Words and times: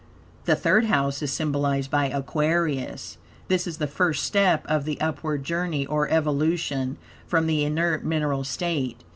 The 0.45 0.55
Third 0.55 0.85
House 0.85 1.21
is 1.21 1.31
symbolized 1.31 1.91
by 1.91 2.05
Aquarius. 2.09 3.19
This 3.49 3.67
is 3.67 3.77
the 3.77 3.85
first 3.85 4.23
step 4.25 4.65
of 4.67 4.83
the 4.83 4.99
upward 4.99 5.43
journey, 5.43 5.85
or 5.85 6.09
evolution, 6.09 6.97
from 7.27 7.45
the 7.45 7.63
inert 7.63 8.03
mineral 8.03 8.43
state. 8.43 9.03